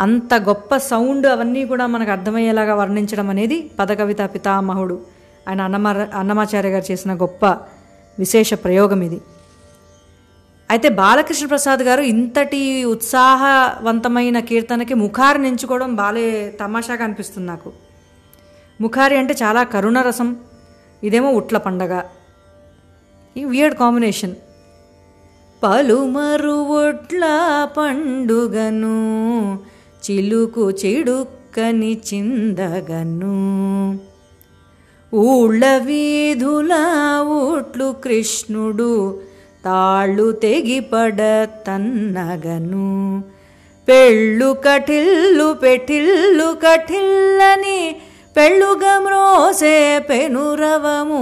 [0.02, 4.98] అంత గొప్ప సౌండ్ అవన్నీ కూడా మనకు అర్థమయ్యేలాగా వర్ణించడం అనేది పదకవిత పితామహుడు.
[5.48, 5.88] ఆయన అన్నమ
[6.22, 7.46] అన్నమాచార్య గారు చేసిన గొప్ప
[8.20, 9.20] విశేష ప్రయోగం ఇది.
[10.72, 17.72] అయితే బాలకృష్ణ ప్రసాద్ గారు ఇంతటి ఉత్సాహవంతమైన కీర్తనకి ముఖారిని ఎంచుకోవడం బాలే తమాషాగా అనిపిస్తుంది నాకు.
[18.82, 20.30] ముఖారి అంటే చాలా కరుణ రసం
[21.04, 21.94] ఇదేమో ఉట్ల పండగ.
[23.38, 24.36] ఈ వియర్డ్ కాంబినేషన్
[25.64, 27.24] పలుమరు ఒట్ల
[27.78, 28.96] పండుగను
[30.02, 33.32] చిలుకు చిడుక్కని చిందగను.
[35.16, 36.70] ఊళ్ళ వీధుల
[37.22, 39.20] ఊట్లు కృష్ణుడు
[39.66, 43.24] తాళ్ళు తెగిపడ తన్నగను.
[43.88, 47.96] పెళ్ళు కటిల్లు పెటిల్లు కటిల్లని
[48.38, 51.22] పెళ్ళుగమ్రోసే పెనురవము.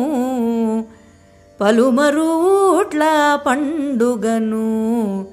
[1.62, 3.04] పలుమరూట్ల
[3.48, 5.28] పండుగను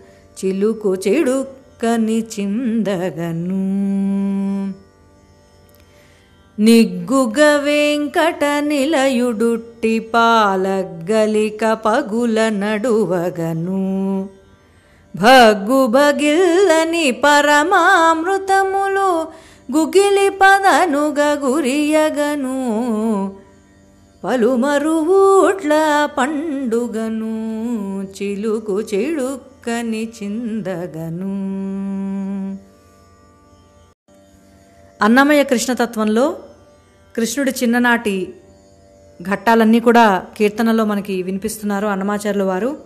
[0.45, 0.95] చిలుకు
[1.85, 3.65] చెడుక్కని చిందగను.
[6.59, 14.29] నిగ్గుగ వెంకట నిలయుడుట్టి పాలగ్గలిక పగుల నడువగను.
[15.17, 19.27] భగ్గు భగిల్లని పరమామృతములు
[19.77, 22.67] గుగిలి పదనుగ గురియగను.
[24.27, 25.73] పలుమరువుట్ల
[26.19, 27.35] పండుగను
[28.03, 31.35] చిలుకు చిడుక్కని చిందగను.
[35.05, 36.37] అన్నమయ్య కృష్ణతత్వంలో
[37.17, 38.35] కృష్ణుడి చిన్ననాటి
[39.23, 42.77] ఘట్టాలన్నీ కూడా కీర్తనలో మనకి వినిపిస్తున్నారు అన్నమాచార్యుల వారు.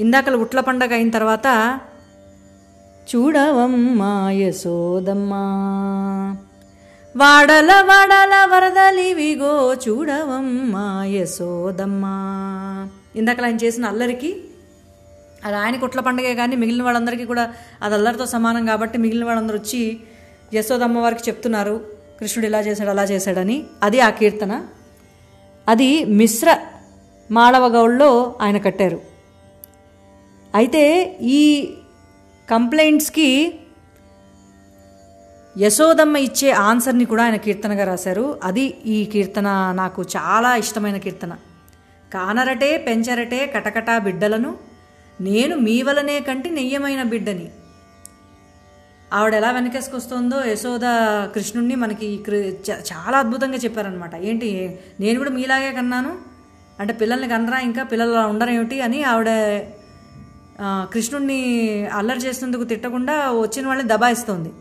[0.00, 1.80] ఇందాకల ఉట్ల పండగ అయిన తర్వాత
[3.14, 5.42] చూడవమ్మా యశోదమ్మా.
[7.16, 12.14] వాడల వాడల వరదలివిగో చూడవమ్మా యశోదమ్మా.
[13.16, 14.36] ఇందాక ఆయన చేసిన అల్లరికి
[15.44, 20.00] అది ఆయన కుట్ల పండగే కానీ మిగిలిన వాళ్ళందరికీ కూడా అది అల్లరితో సమానం కాబట్టి మిగిలిన వాళ్ళందరూ వచ్చి
[20.54, 21.86] యశోదమ్మ వారికి చెప్తున్నారు
[22.20, 23.64] కృష్ణుడు ఇలా చేశాడు అలా చేశాడని.
[23.82, 24.62] అది ఆ కీర్తన.
[25.68, 26.58] అది మిశ్ర
[27.30, 29.00] మాళవగౌడ్లో ఆయన కట్టారు.
[30.54, 31.74] అయితే ఈ
[32.50, 33.54] కంప్లైంట్స్కి
[35.58, 38.40] యశోదమ్మ ఇచ్చే ఆన్సర్ని కూడా ఆయన కీర్తనగా రాశారు.
[38.44, 41.36] అది ఈ కీర్తన నాకు చాలా ఇష్టమైన కీర్తన.
[42.14, 44.56] కానరటే పెంచరటే కటకటా బిడ్డలను
[45.20, 47.48] నేను మీ వలనే కంటి నెయ్యమైన బిడ్డని.
[49.12, 50.80] ఆవిడ ఎలా వెనకేసుకొస్తుందో యశోద
[51.34, 56.18] కృష్ణుణ్ణి మనకి ఈ చ- చాలా అద్భుతంగా చెప్పారనమాట ఏంటి నేను కూడా మీలాగే కన్నాను?
[56.80, 57.82] అంటే పిల్లల్ని కనరా ఇంకా?
[57.82, 59.28] పిల్లలు అలా ఉండరేమిటి అని ఆవిడ
[60.64, 61.40] కృష్ణుణ్ణి
[61.86, 64.52] అల్లరి చేసినందుకు తిట్టకుండా వచ్చిన వాళ్ళని దబాయిస్తుంది.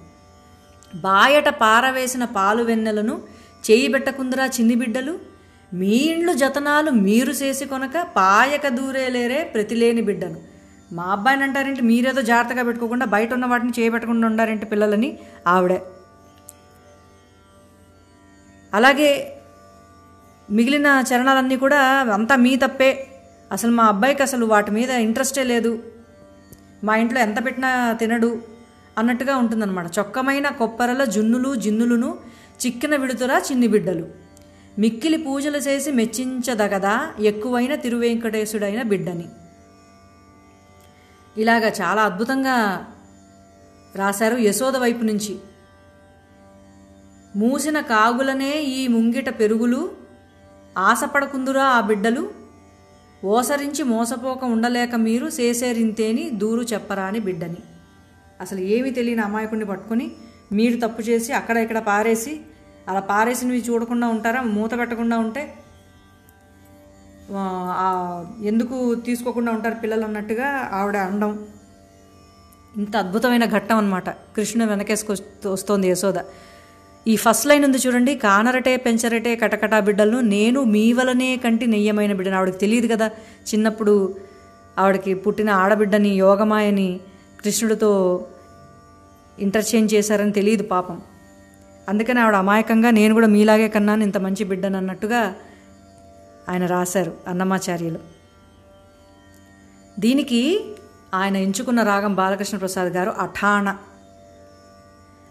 [0.95, 3.21] బాయట పారవేసిన పాలు వెన్నెలను
[3.71, 5.19] చేయి చిన్నిబిడ్డలు చిన్ని బిడ్డలు
[5.73, 10.41] మీ ఇండ్లు జతనాలు మీరు చేసి కొనక పాయక దూరేలేరే ప్రతిలేని బిడ్డను.
[10.93, 11.81] మా అబ్బాయిని అంటారేంటి?
[11.81, 15.19] మీరేదో జాగ్రత్తగా పెట్టుకోకుండా బయట ఉన్న వాటిని చేయబెట్టకుండా ఉండారేంటి పిల్లలని?
[15.47, 15.81] ఆవిడే.
[18.73, 19.37] అలాగే
[20.51, 21.81] మిగిలిన చరణాలన్నీ కూడా
[22.13, 23.07] అంతా మీ తప్పే.
[23.51, 25.83] అసలు మా అబ్బాయికి అసలు వాటి మీద ఇంట్రెస్టే లేదు.
[26.83, 28.54] మా ఇంట్లో ఎంత పెట్టినా తినడు.
[28.97, 29.99] అన్నట్టుగా ఉంటుందన్నమాట.
[29.99, 32.17] చొక్కమైన కొప్పరల జున్నులు జిన్నులును
[32.65, 34.07] చిక్కిన విడుతురా చిన్ని బిడ్డలు.
[34.79, 39.25] మిక్కిలి పూజలు చేసి మెచ్చించదగదా ఎక్కువైన తిరువేంకటేశుడైన బిడ్డని.
[41.37, 42.87] ఇలాగా చాలా అద్భుతంగా
[43.95, 45.39] రాశారు యశోద వైపు నుంచి.
[47.35, 49.91] మూసిన కాగులనే ఈ ముంగిట పెరుగులు
[50.77, 52.29] ఆశపడకుందురా ఆ బిడ్డలు?
[53.25, 57.57] ఓసరించి మోసపోక ఉండలేక మీరు చేసేరింతేని దూరు చెప్పరాని బిడ్డని.
[58.39, 60.07] అసలు ఏమీ తెలియని అమాయకుడిని పట్టుకొని
[60.57, 62.33] మీరు తప్పు చేసి అక్కడ ఇక్కడ పారేసి
[62.89, 65.43] అలా పారేసినవి చూడకుండా ఉంటారా మూత పెట్టకుండా ఉంటే?
[68.49, 70.47] ఎందుకు తీసుకోకుండా ఉంటారు పిల్లలు అన్నట్టుగా
[70.79, 71.31] ఆవిడ అండం
[72.81, 75.13] ఇంత అద్భుతమైన ఘట్టం అనమాట కృష్ణుడు వెనకేసుకు
[75.53, 76.19] వస్తోంది యశోద.
[77.05, 78.13] ఈ ఫస్ట్ లైన్ ఉంది చూడండి.
[78.25, 83.07] కానరటే పెంచరటే కటకటా బిడ్డలను నేను మీ వలనే కంటి నెయ్యమైన బిడ్డను ఆవిడకి తెలియదు కదా.
[83.49, 83.93] చిన్నప్పుడు
[84.83, 86.89] ఆవిడకి పుట్టిన ఆడబిడ్డని యోగమాయని
[87.45, 87.91] కృష్ణుడితో
[89.39, 91.01] ఇంటర్చేంజ్ చేశారని తెలియదు పాపం.
[91.89, 95.35] అందుకని ఆవిడ అమాయకంగా నేను కూడా మీలాగే కన్నాను ఇంత మంచి బిడ్డను అన్నట్టుగా
[96.49, 97.99] ఆయన రాశారు అన్నమాచార్యులు.
[99.99, 100.41] దీనికి
[101.13, 103.77] ఆయన ఎంచుకున్న రాగం బాలకృష్ణ ప్రసాద్ గారు అఠాణ.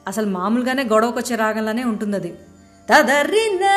[0.08, 2.32] అసలు మామూలుగానే గొడవకొచ్చే రాగంలానే ఉంటుంది అది
[2.88, 3.74] తదర్రినా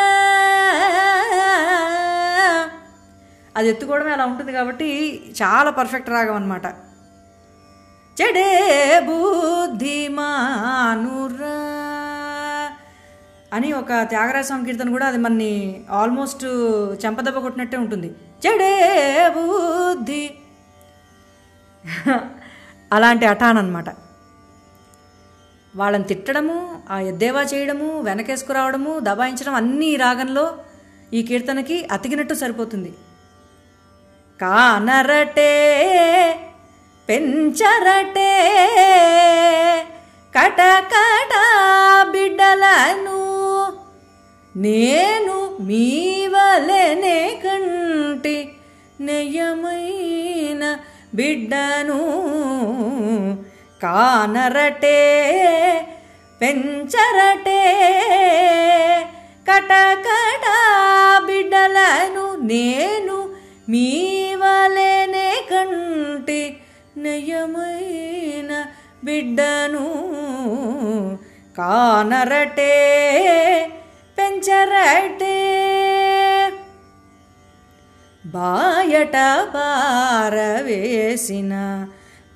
[3.57, 4.87] అది ఎత్తుకోవడమే అలా ఉంటుంది కాబట్టి
[5.43, 6.86] చాలా పర్ఫెక్ట్ రాగం అనమాట
[8.21, 8.49] చెడే
[8.99, 9.97] బుద్ధిమానురా
[13.53, 15.51] అని ఒక త్యాగరాజ స్వామి కీర్తన కూడా అది మనని
[15.89, 16.45] ఆల్మోస్ట్
[17.05, 18.09] చెంపదెబ్బ కొట్టినట్టే ఉంటుంది.
[18.45, 18.73] చెడే
[19.29, 20.23] బుద్ధి.
[22.93, 23.89] అలాంటి అటాన్ అనమాట
[25.75, 30.57] వాళ్ళని తిట్టడము ఆ ఎద్దేవా చేయడము వెనకేసుకురావడము దబాయించడం అన్నీ రాగంలో
[31.13, 32.91] ఈ కీర్తనకి అతికినట్టు సరిపోతుంది.
[34.41, 35.51] కానరటే
[37.09, 38.33] పెంచరటే.
[40.35, 41.33] కటకట
[42.11, 43.21] బిడ్డలను
[44.55, 48.49] నేను మీవలనే కంటి
[49.01, 50.77] నెయ్యమైన
[51.15, 51.99] బిడ్డను
[53.83, 54.97] కానరటే
[56.41, 57.61] పెంచరటే.
[59.51, 60.45] కటకట
[61.25, 63.29] బిడ్డలను నేను
[63.69, 66.57] మీవలనే కంటి
[67.03, 68.51] నయమైన
[69.03, 69.83] బిడ్డను
[71.57, 72.73] కానరటే
[74.17, 75.37] పెంచరటే.
[78.25, 79.15] బాయట
[79.53, 81.53] పారవేసిన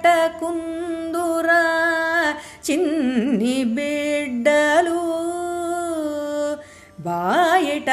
[2.70, 5.02] చిన్ని బిడ్డలు.
[7.00, 7.92] బాయట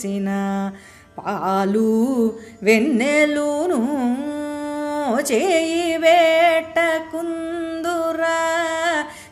[0.00, 0.30] చేసిన
[1.18, 1.88] పాలు
[2.62, 3.80] వెన్నెలును
[5.30, 7.16] చేయి వేటకుందురా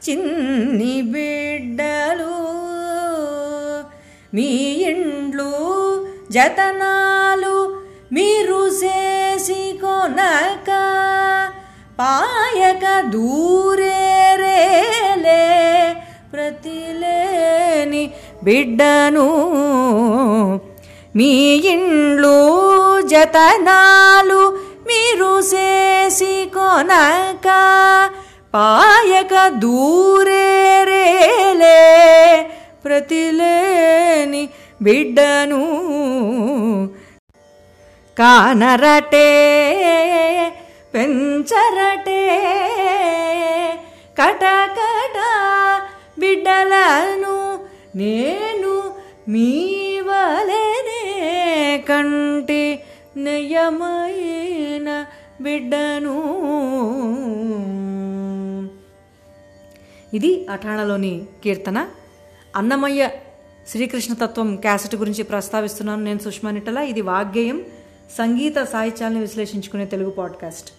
[0.06, 2.34] చిన్ని బిడ్డలు.
[4.34, 4.48] మీ
[4.90, 5.52] ఇండ్లు
[6.30, 7.56] జతనాలు
[8.12, 10.70] మీరు చేసి కొనక
[12.00, 14.52] పాయక దూరేరేలే
[16.32, 18.04] ప్రతిలేని
[18.42, 19.26] బిడ్డను
[21.14, 21.30] మీ
[21.72, 22.36] ఇండ్లు
[23.12, 24.42] జతనాలు
[24.88, 27.46] మీరు చేసి కొనక
[28.54, 31.00] పాయక దూరేరేలే
[32.84, 34.42] ప్రతిలేని
[34.80, 35.62] బిడ్డను
[38.16, 39.28] కానరటే
[40.94, 42.22] పెంచరటే
[44.16, 45.18] కటకట
[46.18, 47.34] బిడ్డలను
[47.96, 48.94] నేను
[49.28, 49.64] మీ
[50.00, 52.80] వలెనే కంటి
[53.16, 55.06] నయమైన
[55.40, 56.38] బిడ్డను.
[60.14, 61.86] ఇది అఠాణలోని కీర్తన.
[62.56, 63.10] అన్నమయ్య
[63.68, 66.04] శ్రీకృష్ణ తత్వం క్యాసెట్ గురించి ప్రస్తావిస్తున్నాను.
[66.04, 66.78] నేను సుష్మా నిట్టల.
[66.78, 67.64] ఇది వాగ్గేయం.
[68.18, 70.70] సంగీత సాహిత్యాన్ని విశ్లేషించుకునే తెలుగు పాడ్కాస్ట్.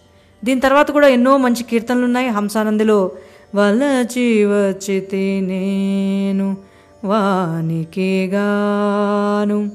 [0.44, 3.12] దీని తర్వాత కూడా ఎన్నో మంచి కీర్తనలు ఉన్నాయి హంసానందిలో
[3.54, 6.69] వలచి వచ్చితి నేను
[7.04, 9.70] వానికేగాను.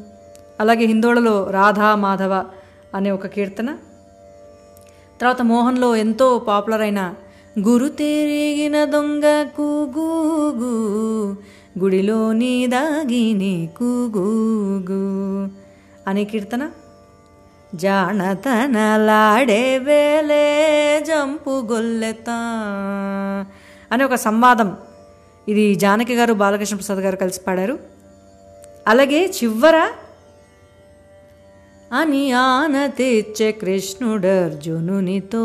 [0.59, 2.45] అలాగే హిందోళలో రాధా మాధవ
[2.95, 3.75] అనే ఒక కీర్తన.
[5.21, 7.13] తర్వాత మోహన్లో ఎంతో పాపులర్ అయిన
[7.59, 11.35] గురు తిరిగిన దొంగ కూగూగు
[11.79, 15.47] గుడిలోని దాగిని కూగూగు
[16.07, 16.69] అనే కీర్తన.
[17.75, 22.29] జానతనలాడే వేలే జంపు గొల్లెత
[23.91, 24.77] అనే ఒక సంవాదం.
[25.47, 27.79] ఇది జానకి గారు బాలకృష్ణ ప్రసాద్ గారు కలిసి పాడారు.
[28.87, 29.91] అలాగే చివర
[31.93, 35.39] అని ఆన తెచ్చే కృష్ణుడర్జునునితో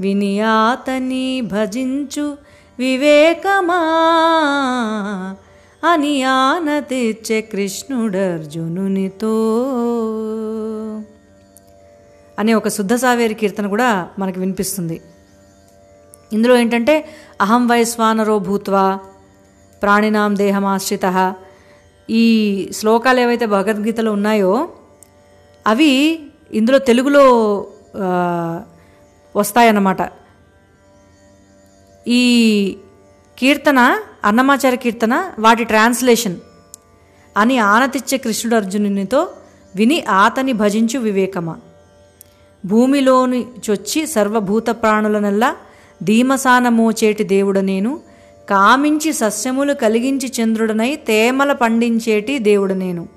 [0.00, 2.36] విని ఆతని భజించు
[2.78, 3.80] వివేకమా?
[5.92, 9.32] అని ఆన తెచ్చే కృష్ణుడర్జునునితో
[12.38, 15.00] అనే ఒక శుద్ధ సావేరి కీర్తన కూడా మనకు వినిపిస్తుంది.
[16.32, 16.94] ఇందులో ఏంటంటే
[17.40, 18.98] అహం వైశ్వానరో భూత్వా
[19.82, 21.34] ప్రాణినాం దేహమాశ్రిత.
[22.10, 22.24] ఈ
[22.72, 24.52] శ్లోకాలు ఏవైతే భగవద్గీతలో ఉన్నాయో
[25.66, 25.90] అవి
[26.52, 27.24] ఇందులో తెలుగులో
[29.36, 30.00] వస్తాయన్నమాట.
[32.08, 32.22] ఈ
[33.38, 33.78] కీర్తన
[34.24, 36.36] అన్నమాచార్య కీర్తన వాటి ట్రాన్స్లేషన్
[37.36, 39.20] అని ఆనతిచ్చే కృష్ణుడు అర్జునునితో
[39.76, 41.56] విని ఆతని భజించు వివేకమా.
[42.64, 45.50] భూమిలోని చొచ్చి సర్వభూత ప్రాణులనల్లా
[46.02, 48.00] ధీమసానమోచేటి దేవుడ నేను.
[48.50, 53.08] కామించి సస్యములు కలిగించి చంద్రుడనై తేమల పండించేటి దేవుడు నేను.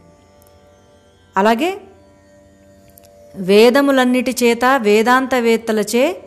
[1.38, 1.82] అలాగే
[3.36, 6.24] వేదములన్నిటి చేత వేదాంతవేత్తలచే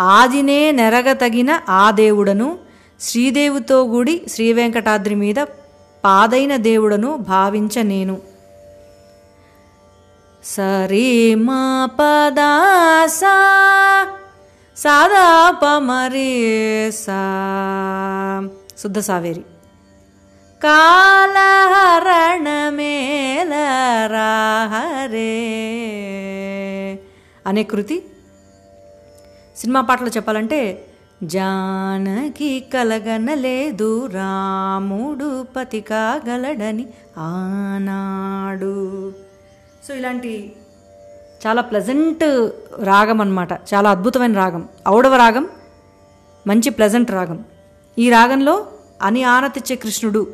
[0.00, 2.58] ఆదినే నెరగతగిన ఆ దేవుడను
[3.00, 5.34] శ్రీదేవితో గుడి శ్రీవెంకటాద్రి మీద
[6.04, 8.18] పాదైన దేవుడను భావించ నేను.
[10.44, 13.36] సరి మా పదాసా
[14.78, 19.44] సాదా పమరి సా శుద్ధ సావేరి.
[20.62, 25.38] కాలహరణ మేలరాహరే
[27.46, 28.06] అనే కృతి.
[29.56, 30.84] సినిమా పాటలు చెప్పాలంటే
[31.22, 36.86] జానకి కలగనలేదు రాముడు పతి కాగలడని
[37.18, 39.12] ఆనాడు.
[39.88, 40.52] సో ఇలాంటి
[41.46, 42.50] చాలా ప్లెజెంట్
[42.84, 43.52] రాగం అన్నమాట.
[43.52, 44.68] చాలా అద్భుతమైన రాగం.
[44.88, 45.48] ఔడవ రాగం
[46.46, 47.44] మంచి ప్లెజెంట్ రాగం.
[47.98, 48.66] ఈ రాగంలో
[49.02, 50.26] అని ఆనతిచ్చే కృష్ణుడు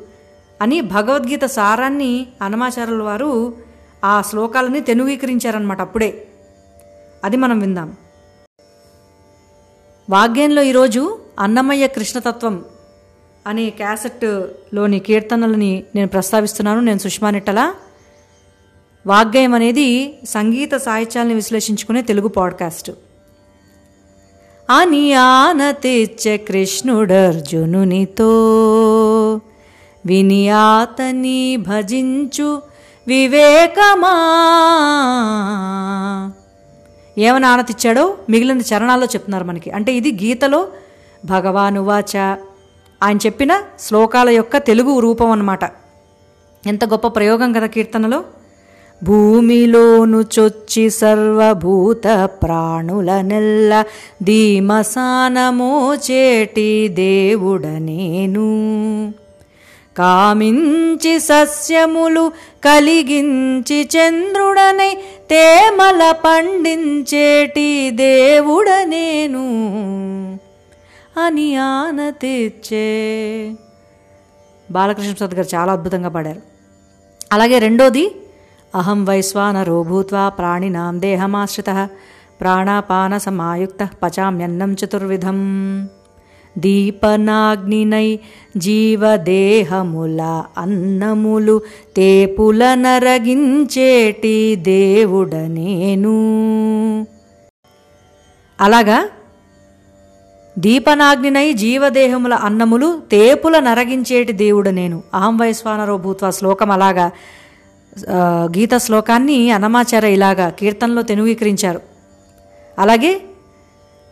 [0.63, 3.55] అని భగవద్గీత సారాన్ని అనమాచార్యుల వారు
[4.05, 6.27] ఆ శ్లోకాలని తెనుగీకరించారనమాట అప్పుడే.
[7.25, 7.97] అది మనం విందాం.
[10.11, 12.65] వాగ్యంలో ఈరోజు అన్నమయ్య కృష్ణతత్వం
[13.47, 16.81] అనే క్యాసెట్లోని కీర్తనలని నేను ప్రస్తావిస్తున్నాను.
[16.81, 17.75] నేను సుష్మానిట్టలా
[19.07, 22.91] వాగ్గేయం అనేది సంగీత సాహిత్యాలను విశ్లేషించుకునే తెలుగు పాడ్కాస్ట్.
[24.71, 28.31] అని ఆనతిచ్చే కృష్ణుడర్జునునితో
[30.07, 32.63] విని ఆతని భజించు
[33.07, 34.13] వివేకమా.
[37.19, 39.71] ఏమని ఆనతిచ్చాడో మిగిలిన చరణాల్లో చెప్తున్నారు మనకి.
[39.71, 40.69] అంటే ఇది గీతలో
[41.25, 42.17] భగవానువాచ
[43.03, 45.65] ఆయన చెప్పిన శ్లోకాల యొక్క తెలుగు రూపం అన్నమాట.
[46.67, 48.25] ఎంత గొప్ప ప్రయోగం కదా కీర్తనలో.
[49.05, 53.85] భూమిలోను చొచ్చి సర్వభూత ప్రాణుల నెల్ల
[54.23, 59.13] ధీమసానమోచేటి దేవుడ నేను
[59.99, 62.33] కామించి సస్యములు
[62.65, 64.95] కలిగించి చంద్రుడనై
[65.31, 69.43] తేమల పండించేటి దేవుడ నేను
[71.21, 73.57] అని ఆన తెచ్చే
[74.71, 76.41] బాలకృష్ణ ప్రసాద్ గారు చాలా అద్భుతంగా పాడారు.
[77.33, 78.15] అలాగే రెండోది
[78.75, 81.89] అహం వైశ్వానరో భూత్వా ప్రాణినాం దేహమాశ్రిత
[82.41, 85.39] ప్రాణాపాన సమాయుక్త పచామ్యన్నం చతుర్విధం.
[86.59, 88.19] దీపనాగ్నినై
[88.57, 90.21] జీవదేహముల
[90.59, 91.61] అన్నములు
[91.97, 96.17] తేపుల నరగించేటి దేవుడ నేను
[98.61, 99.09] అలాగా?
[100.59, 107.11] దీపనాగ్నినై జీవదేహముల అన్నములు తేపుల నరగించేటి దేవుడు నేను అహం వైశ్వానరో భూత్వ శ్లోకం అలాగా
[108.45, 111.81] గీత శ్లోకాన్ని అనమాచార ఇలాగా కీర్తనలో తెనువీకరించారు
[112.79, 113.21] అలాగే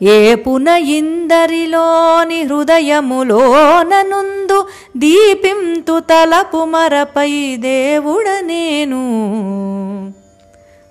[0.02, 4.66] ఏ పున ఇందరిలోని హృదయములోననుందు
[4.96, 9.02] దీపింతు తలపు మరపై దేవుడ నేను.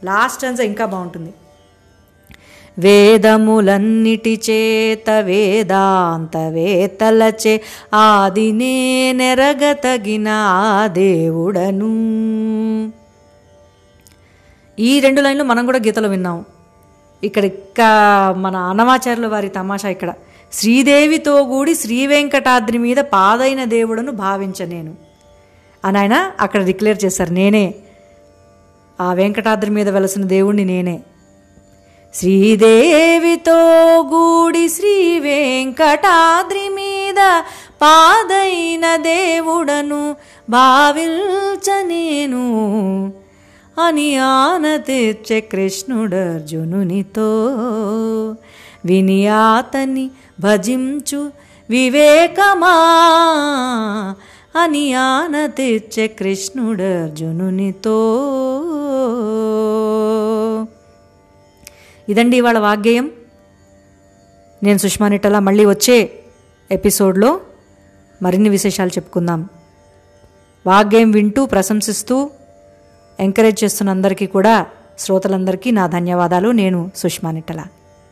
[0.03, 1.33] లాస్ట్ అంతా ఇంకా బాగుంటుంది.
[2.79, 7.61] వేదములన్నిటి చేత వేదాంత వేతలచే
[7.93, 11.95] ఆదినే నెరగతగిన ఆ దేవుడను.
[14.79, 16.45] ఈ రెండు లైన్లు మనం కూడా గీతలో విన్నాం.
[17.23, 17.81] ఇక్కడ ఇక్క
[18.37, 20.13] మన అన్నమాచార్యుల వారి తమాషా ఇక్కడ.
[20.53, 24.95] శ్రీదేవితో కూడి శ్రీ వెంకటాద్రి మీద పాదైన దేవుడను భావించ నేను.
[25.85, 27.31] అని ఆయన అక్కడ డిక్లేర్ చేశారు.
[27.31, 27.75] నేనే.
[29.01, 30.99] ఆ వెంకటాద్రి మీద వెలసిన దేవుణ్ణి నేనే.
[32.15, 33.55] శ్రీదేవితో
[34.03, 37.41] గూడి శ్రీ వెంకటాద్రి మీద
[37.81, 40.15] పాదైన దేవుడను
[40.49, 43.13] భావించ నేను.
[43.77, 47.45] అని ఆన తెచ్చే కృష్ణుడర్జునునితో.
[48.85, 51.31] విని ఆతని భజించు
[51.69, 52.75] వివేకమా
[54.61, 58.25] అని ఆన తెచ్చే కృష్ణుడర్జునునితో.
[62.09, 63.11] ఇదండి ఇవాళ వాగ్గేయం.
[64.63, 66.19] నేను సుష్మా నిట్టల మళ్ళీ వచ్చే
[66.71, 67.39] ఎపిసోడ్లో
[68.21, 69.49] మరిన్ని విశేషాలు చెప్పుకుందాం.
[70.67, 72.29] వాగ్గేయం వింటూ ప్రశంసిస్తూ
[73.19, 74.67] ఎంకరేజ్ చేస్తున్న అందరికీ కూడా
[74.99, 76.51] శ్రోతలందరికీ నా ధన్యవాదాలు.
[76.51, 77.61] నేను సుష్మా నిట్టల.